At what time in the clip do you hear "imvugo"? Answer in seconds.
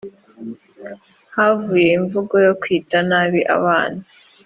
1.97-2.35